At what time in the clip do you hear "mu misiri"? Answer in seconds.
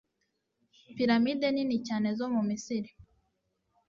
2.33-2.89